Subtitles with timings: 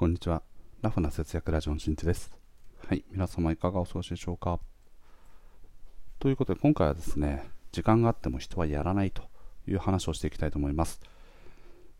[0.00, 0.42] こんにちは。
[0.80, 2.32] ラフな節約ラジオのしんちです。
[2.88, 4.58] はい、皆様いかがお過ごしでしょうか。
[6.18, 9.24] ということで、今回はですね、時間があっても人はやらないと
[9.68, 11.02] いう話をしていきたいと思います。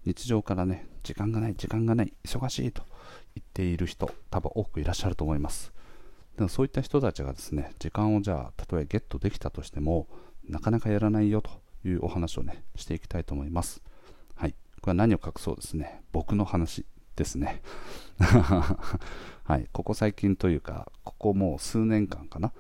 [0.07, 2.85] 日常からね、時間がない、時間がない、忙しいと
[3.35, 5.71] 言っている人、多分多くいらっしゃると思います。
[6.39, 10.09] でもそういった人たちがですね、時間をじゃあ、たとえゲットできたとしても、
[10.49, 11.51] なかなかやらないよと
[11.85, 13.83] いうお話をね、していきたいと思います。
[14.37, 14.55] はい。
[14.81, 16.87] これは何を隠そうですね、僕の話
[17.21, 17.61] ですね。
[19.45, 19.69] はい。
[19.73, 22.53] ここ最近というか、ここもう数年間かな、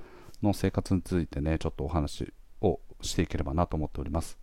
[0.42, 4.38] の生活についてね、ちょっとお話をしていければなと思っております。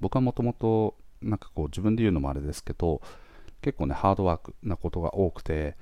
[0.00, 3.00] 僕はもともと、なんかこう自分で言うのもあれですけど、
[3.62, 5.78] 結構ね、ハードワークなことが多くて、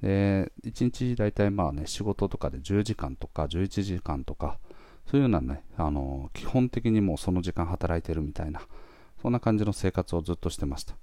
[0.00, 4.58] で、1日大体まあね、仕事とかで10時間とか11時間とか、
[5.04, 8.62] そういうようなね、あの基本的にもうその時間働いてるみたいな、
[9.20, 10.94] そんな感じの生活をずっとしてました。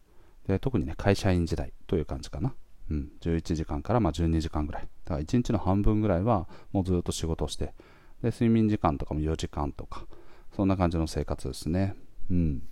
[0.47, 2.53] で特にね、会社員時代という感じかな。
[2.89, 4.84] うん、11時間からま12時間ぐらい。
[5.05, 7.73] だから1日の半分ぐらいはもうずっと仕事をして、
[8.21, 10.05] で睡眠時間とかも4時間とか、
[10.55, 11.95] そんな感じの生活ですね。
[12.29, 12.63] うん。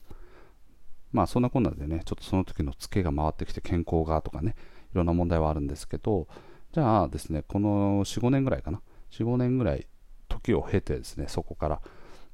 [1.11, 4.55] まあそんなこんなでね、ちょっとその時のツケが回ってきて健康がとかね、
[4.93, 6.27] いろんな問題はあるんですけど、
[6.73, 8.81] じゃあですね、この4、5年ぐらいかな。
[9.11, 9.87] 4、5年ぐらい
[10.29, 11.81] 時を経てですね、そこから。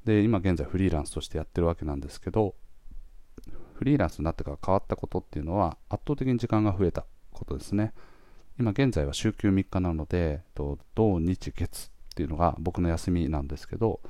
[0.04, 2.54] で、今現在フリーランスとしてやってるわけなんですけど、
[3.78, 7.92] フリーランスになってから変わったことっていうのは圧倒的に時間が増えたことですね。
[8.58, 14.00] 今現在は週休3日なので、土日月っていうのが僕の休みなんですけど、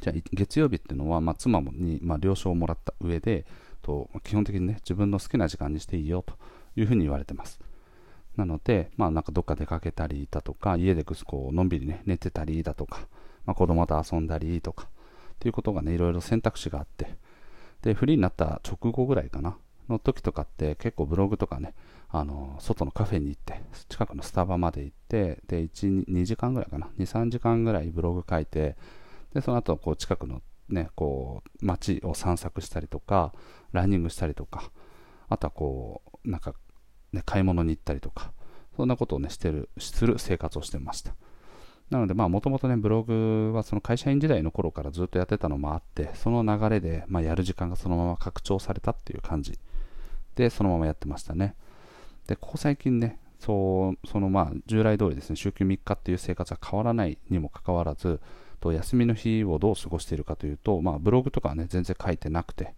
[0.00, 3.44] じゃあ月曜日っていうのは、まあ、妻に、まあ、了承をもらった上で
[3.82, 6.32] と、基本的にね、自分の好きな時間にしていいよと
[6.76, 7.60] いうふうに言われてます。
[8.38, 13.06] なので、まあ、なんかどっか出かけたりだとか、家でこうのんびりね、寝てたりだとか、
[13.44, 14.88] まあ、子供と遊んだりとか、
[15.34, 17.18] っていうことがね、いろいろ選択肢があって、
[17.84, 19.58] で、フリーになった直後ぐらいかな、
[19.90, 21.74] の時とかって結構ブログとかね、
[22.08, 28.76] あの、外のカフェに行って、近くのスタバまで行って、で、1、2時間ぐらいかな、2、3時間ぐらいブログ書いて、
[29.34, 30.40] で、その後、こう、近くの
[30.70, 33.34] ね、こう、街を散策したりとか、
[33.72, 34.70] ランニングしたりとか、
[35.28, 36.54] あとはこう、なんか、
[37.12, 38.32] ね、買い物に行ったりとか、
[38.76, 41.14] そんなことをね、してる、する生活をしてました。
[41.90, 49.58] なので、もともとね、ブログはその会社員時代の頃からずっとやってたのもあって、その流れで、まあ、やる時間がそのまま拡張されたっていう感じ
[50.34, 51.54] で、そのままやってましたね。
[52.26, 58.20] で、ここ最近ね、そう、そのまあ、従来通りですね、週休3日っていう生活は変わらないにもかかわらず、
[58.60, 62.74] と休みの日をどう過ごしているかというと、まあ、ブログとかはね、全然書いてなくて、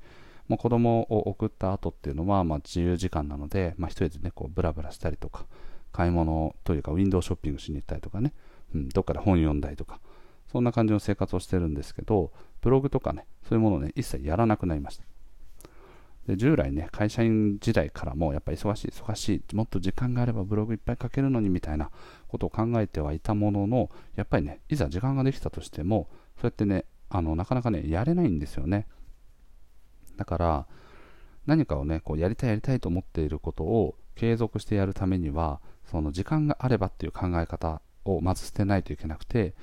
[0.49, 5.47] もう子供を送った後っていうのは、まあ、自由時間なので、まあ、一人でね、こう、ブラブラしたりとか、
[5.93, 8.33] 買い物というか、ウィンドウショッピングしに行ったりとかね、
[8.77, 10.01] うん、どっかで本読んだりとか、
[10.53, 15.05] そんな感じの生活をしてるんですけど、ブログとかね、そういうものをね、一切やらなくなりました。
[16.27, 21.91] で従来ね、会社員時代からもやっぱり忙しい、忙しい、もっと時間があればブログいっぱい書けるのにみたいな
[22.27, 28.89] ことを考えてはいたものの、やっぱりね、いざ時間ができたとしても、そうやってね、あのなかなかね、やれないんですよね。
[30.17, 30.67] だから、
[31.47, 39.55] 何かをね、こうやりたいやりたいと思っていることを継続してやるためには、その時間があればっていう考え方をまず捨てないといけなくて、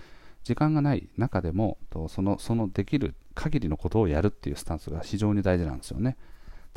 [0.44, 1.78] 時間がない中でも、
[2.10, 6.18] そのそのできる限りのことをやるっていうスタンスが非常に大事なんですよね。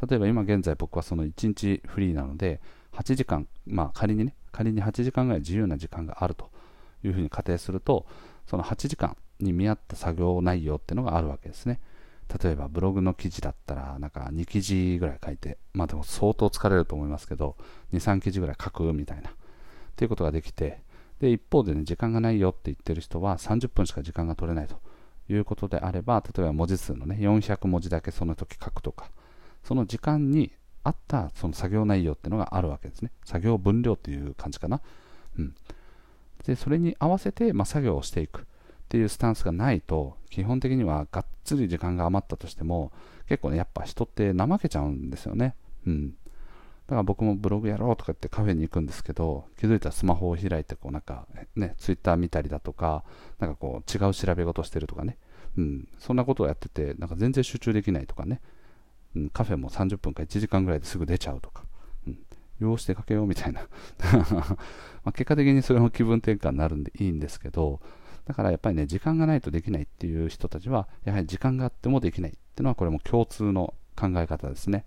[0.08, 2.60] 例えば今現在僕はその1日フリーなので、
[2.92, 6.50] 8時間、まあ仮にね、仮に8時間ぐらい自由な時間があると
[7.04, 8.06] いうふうに仮定すると、
[8.46, 11.80] その8時間に見合った作業内容っていうのがあるわけですね。
[12.42, 17.56] 例えばブログの記事だったら、なんか2記事ぐらい書いて、まあでも相当疲れると思いますけど、
[17.92, 19.32] 2、3記事ぐらい書くみたいな、っ
[19.96, 20.82] ていうことができて、
[21.20, 24.76] で、一方でね、時間がないよって言ってる人は30分しか時間が取れないと
[25.28, 29.10] いうことであれば、例えば文字数のね、400文字だけその時書くとか、
[29.64, 30.52] その時間に
[30.84, 33.10] 合ったその作業内容っていうのがあるわけですね。
[33.24, 34.80] 作業分量っていう感じかな。
[35.38, 35.54] うん。
[36.44, 38.44] で、それに合わせて、まあ、作業をしていくっ
[38.88, 42.92] ていうスタンスがないと、基本的にはがっつり時間が余ったとしても、
[43.28, 45.56] 結構ね、やっぱ人って怠けちゃうんですよね。
[45.86, 46.14] うん。
[46.86, 51.26] だから僕もブログやろうとか言ってカフェに行くんですけど、気づいたらスマホを開いて、こうなんか
[51.56, 53.04] ね、ツイッター見たりだとか、
[53.40, 55.18] なんかこう違う調べ事してるとかね、
[55.58, 58.40] うん、そんなことをやってて、なんか全然集中できないとかね、
[59.16, 61.64] うん、カフェも30分か1時間ぐらいですぐ出ちゃうとか、
[62.06, 62.18] うん、
[62.60, 63.66] よし出かけようみたいな。
[65.02, 67.80] ま結果的にそれも気分転換になるんでいいんですけど、
[68.26, 74.84] だからやっぱりね、時間がないとできないっていう人たちは、やはり時間があってもできないっていうのは、これも共通の考え方ですね。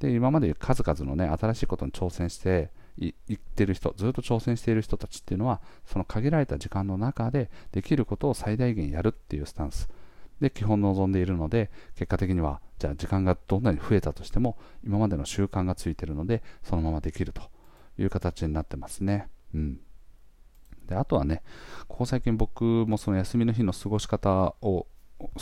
[0.00, 9.88] で、今まで数々のね、新しいことに挑戦していってる人、ずっと挑戦している人たちっていうのは、その限られた時間の中でできることを最大限やるっていうスタンス。
[10.40, 17.42] で基本望んでいるので結果的にはじゃあ時間がどんなに増えたとしても今までの習慣がついてるのでそのままできると
[17.98, 19.28] いう形になってますね。
[19.54, 19.80] うん
[20.90, 21.42] であとはね、
[21.86, 24.88] ここ最近僕もその休みの日の過ごし方を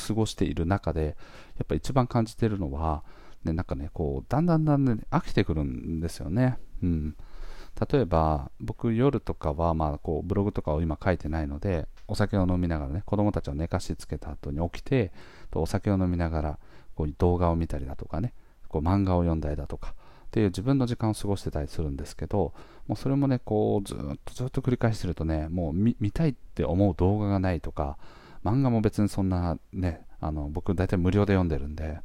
[0.07, 1.17] 過ごしている中で、
[1.57, 3.03] やっぱ一番感じているのは、
[3.45, 6.59] ね、なんかね、こう、だんだんだんだん、飽きてくるんですよね。
[6.83, 7.17] うん。
[7.91, 15.13] 例えば、僕夜とかは、まあ、こう、ブログとかを今書いてないので、お酒を飲みながらね、子供たちを寝かしつけた後に起きて、
[15.53, 16.59] お酒を飲みながら、
[16.95, 18.35] こう、動画を見たりだとかね、
[18.69, 19.95] こう、漫画を読んだりだとか、
[20.29, 22.53] っていう自分の時間を過ごしてたりするんですけど、
[22.87, 27.97] もうそれもね、こうずっとずっと繰り返してるとね、もう見たいって思う動画がないとか、
[28.45, 32.01] 漫画も別にそんなね、あの僕大体無料で読んでるんで、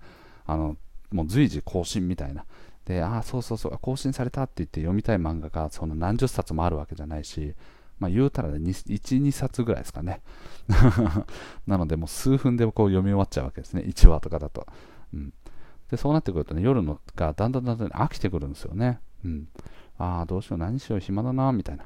[0.45, 0.77] あの
[1.13, 2.45] もう随時更新みたいな。
[2.85, 7.55] で、ああ、そうそうそう、更新されたって言って読みたい漫画がその何十冊もあるわけじゃないし、
[7.99, 10.21] まあ、言うたらね、1、2冊ぐらいですかね。
[11.67, 14.67] なので、もう数分でこう読み終わっちゃうわけですね、1話とかだと。
[15.13, 15.33] うん、
[15.89, 18.99] でそうなってくるとね、夜のがだんだんだんだん飽きてくるんですよね。
[19.23, 19.47] うん。
[19.97, 21.85] ああ、どうしよう、何しよう、暇だな、みたいな。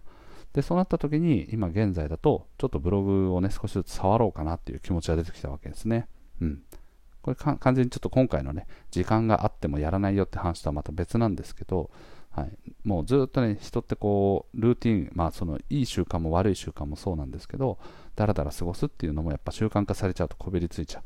[0.53, 6.07] で、そうなった時に、今現在だと、ちょっとブログをね、少しずつ触ろうかなっていう気持ちが出てきたわけですね。
[6.41, 6.62] うん。
[7.27, 11.91] これ完全にちょっと今回のね、時間があってもやらないよって話とはまた別なんですけど、
[12.31, 12.51] はい、
[12.85, 17.79] もうずっとね、人ってこう、ルーティン、まあそのいい習慣も悪い習慣もそうなんですけど、
[18.15, 21.03] だらだら過ごすっていうのもやっぱ習慣化されちゃうとこびりついちゃう。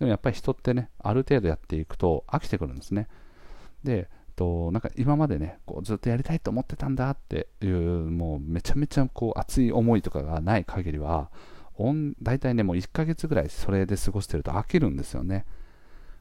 [0.00, 3.06] でもやっぱり人ってね、ある程度やっていくと飽きてくるんですね。
[3.84, 7.70] で、となんか今までね、こうずっとやりたいと思ってたんだっていう、
[8.10, 11.30] もうめちゃめちゃこう熱い思いとかがない限りは、
[12.20, 15.46] 大体ね、もう1ヶ月ぐらいそれで過ごしてると飽きるんですよね。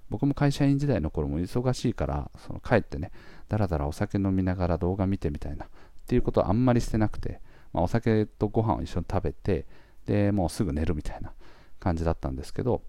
[0.09, 3.11] 僕も会社員時代の頃も忙しいから、その帰ってね、
[3.47, 5.69] だらだらお酒飲みながら動画見てみたいなっ
[6.07, 7.41] ていうことはあんまりしてなくて、
[7.73, 9.67] まあ、お酒とご飯を一緒に食べて、
[10.05, 11.33] で、もうすぐ寝るみたいな
[11.79, 12.81] 感じだったんですけど、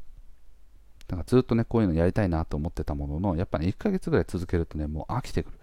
[1.09, 5.59] なんかずっとね、こういうのやりたいなと思ってたものの、やっぱ、ね、1ヶ月ぐらい続けるとね、もう飽きてくる。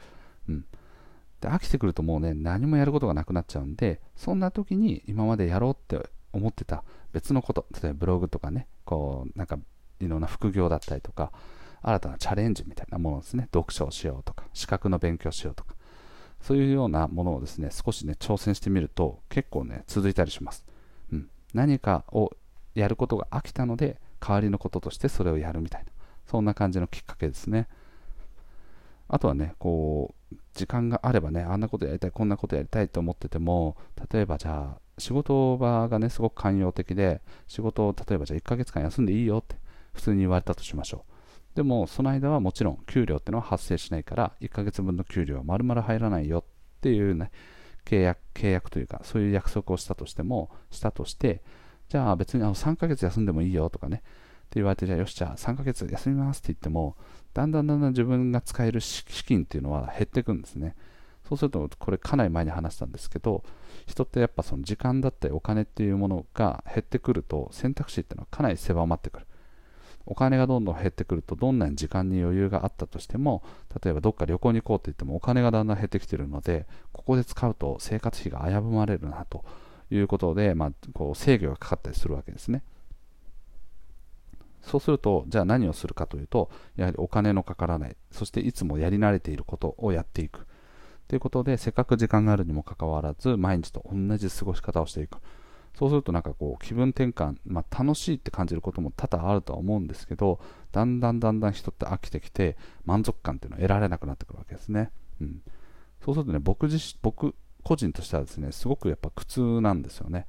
[0.49, 0.65] うん。
[1.41, 6.07] で、飽きてくるともうね、何もやることがなくなっちゃうんで、そんな時に今までやろうって
[6.37, 9.57] 思ってた別のこと、例えばブログとかね、こう、なんか
[9.99, 11.31] いろんな副業だったりとか、
[11.81, 15.75] 新たなチャレンジみたいなものですね、読書をしようとか、資格の勉強しようとか、
[16.41, 20.65] そういうようなものをですね、少しね、挑戦してみると、結構ね、続いたりします。
[21.11, 21.29] うん。
[21.53, 22.31] 何かを
[22.75, 25.91] やることが飽きたので、代わりのこととしてそれをやるみたいな、
[26.25, 27.67] そんな感じのきっかけですね。
[29.07, 33.77] あとはね、こう、時間があればね、あんなことやりたい、こんなことやりたいと思ってても、
[34.11, 39.55] 例えばじゃあ、仕事場がね、すごく寛容的で、仕事を例えばじゃあ1ヶ月間休んでいいよって
[39.93, 41.17] 普通に言われたとしましょう。
[41.55, 46.43] でも、その間はもちろん給料ってのは発生しないから、1ヶ月分の給料は丸々入らないよっ
[46.81, 47.31] ていうね、
[47.85, 51.41] 契約、契約というか、そういう約束をしたとしても、したとして、
[51.89, 54.05] じゃあ別にあの3ヶ月休んでもいいよとかね、って
[54.55, 56.95] 言われて、じゃあよし、じゃあ3ヶ月休みますって言っても、
[57.33, 60.75] だんだんだんだん自分が使える資金っていうのは減っていくんですね。
[61.27, 63.43] そうすると、これかなり前に話したんですけど、
[63.85, 69.27] 人ってやっぱその時間だったりお金っていうものが減ってくると、選択肢っていうのはかなり狭まってくる。
[70.05, 73.43] お金がどんどん減ってくると、どんなに時間に余裕があったとしても、
[73.83, 79.43] 例えばどっか旅行に行こうって言ってもお金がだんだん減ってきてるので、ここで使うと生活費が危ぶまれるなと
[79.91, 82.63] いうことで、まあ、こう制御がかかったりするわけですね。
[84.61, 90.47] そうすると、じゃあ何をするかというと、やはりお金のかからない、そしていつもやり慣れていることをやっていく。
[91.07, 95.19] ということで、せっかく時間があるにもかかわらず、毎日と同じ過ごし方をしていく。
[95.73, 100.39] そうするとなんかこう気分転換、まあ、楽しいって感じることも多々あるとは思うんですけど、
[100.71, 104.91] だんだんだんだん人って飽きてきて、満足感っていうのを得られなくなってくるわけですね。
[105.21, 105.41] うん、
[106.03, 110.25] そうするとね、僕自僕個人としてはですね、すごくやっぱ苦痛なんですよね。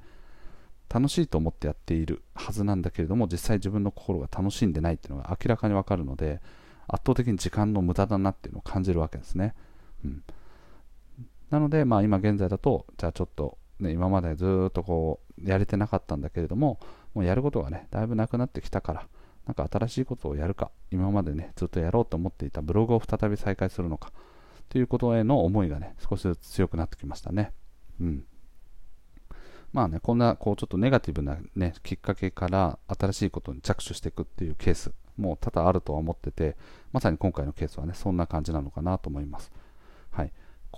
[0.87, 6.41] 楽しいと思ってやっているはずなんだけれども、実際自分の心が楽しんでないっていうのが明らかにわかるので、
[6.87, 9.55] 圧倒的に時間の無駄だなっていうのを感じるわけですね。
[10.03, 10.23] うん、
[11.49, 16.79] なので、まあ、今現在だと、じゃあちょっと、ね、今までずっとこうやれてなかったんだけれども、
[17.13, 19.07] もうやることがね、だいぶなくなってきたから、
[19.45, 24.11] なんか新しいことをやるか、今までね、ずっとやろうと思っていたブログを再び再開するのか、
[24.69, 27.51] ということへの思いがね、少しずつ強くなってきましたね。
[27.99, 28.25] うん。
[29.73, 36.55] まあね、こんな、こう、ちょっとネガティブなね、きっかけから新しいことに着手していくっていうケース、もう多々あるとは思ってて、
[36.91, 39.51] まさに今回のケースはね、そんな感じなのかなと思います。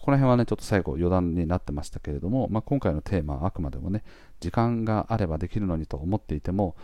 [0.01, 4.03] ここら辺はね、ちょっと最後余談になってましたけれども、まあ、今回のテーマはあくまでもね、
[4.39, 6.75] 時間があればできるのにと思っていても、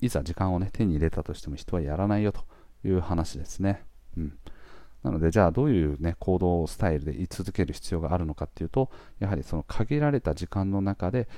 [0.00, 2.42] いざ時間をね、手に入れたとしても人はやらないよと
[2.84, 3.82] いう話ですね。
[4.16, 4.38] うん。
[5.02, 11.28] なので、じゃあどういう、ね、行動スタイルで居続ける必要があるのかっていうと、やはりその限られた時間の中で、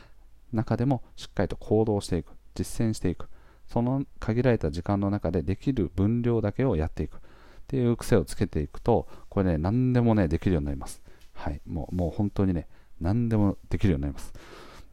[0.52, 3.30] 中でもしっかりと行動していく、実践していく、
[3.68, 7.20] その限られた時間の中でできる分量だけをやっていくっ
[7.68, 11.00] ていう癖をつけていくと、これね、何でもね、できるようになります。
[11.42, 11.60] はい。
[11.66, 12.68] もう、もう本当にね、
[13.00, 14.32] 何でもできるようになります。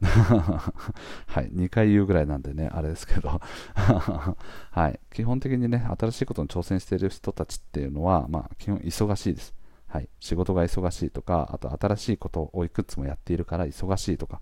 [0.00, 3.40] はい、2回言うぐらいなんでね、あれですけど
[4.72, 9.54] はい、基本的にね、新しいことに挑戦している人たちっていうのは、まあ、基本忙しいです。
[9.86, 14.40] はい、仕事が忙しいとか、あと新しいことをいくつもやっているから忙しいとか、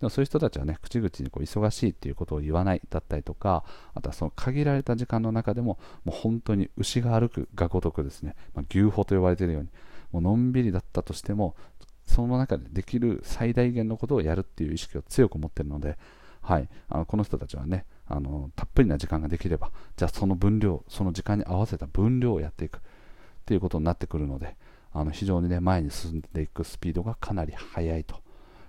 [0.00, 3.62] でもそういう人たちはね、口々にこう忙しいっていうことを言わないだったりとか、
[3.94, 9.68] あとはその限られた時間の中でも、もう本当に牛が歩くがごとくですね、まあ、牛歩と呼ばれているように、
[10.12, 11.56] もうのんびりだったとしても、
[12.04, 15.96] その中でできる最大限のことをやるっていう意識を強く持ってるので、
[16.42, 22.80] はい、あのこの人たちはねあの、たっぷりな時間ができれば、じゃあその分量、その時間に合わせた分量をやっていくっ
[23.46, 24.56] ていうことになってくるので、
[24.92, 28.16] あの非常にね、前に進んでいくスピードがかなり速いと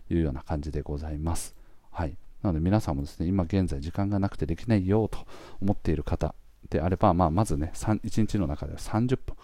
[0.09, 1.55] いうような感じでございます。
[1.91, 2.15] はい。
[2.41, 5.19] なので皆さんもですね、今現在時間がなくてできないよと
[5.61, 6.35] 思っている方
[6.69, 9.35] であれば、まあ、まずね、1日の中では30分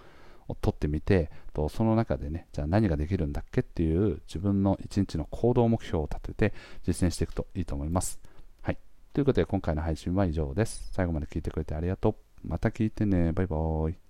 [0.49, 6.53] を取ってみて、とその中でね、じゃあ何ができるんだっけっていう自分の一日の行動目標を立てて
[6.85, 8.19] 実践していくといいと思います。
[8.61, 8.77] はい。
[9.13, 10.89] ということで今回の配信は以上です。
[10.91, 12.09] 最後まで聞いてくれてありがと
[12.43, 12.47] う。
[12.47, 13.31] また聞いてね。
[13.31, 14.08] バイバーイ。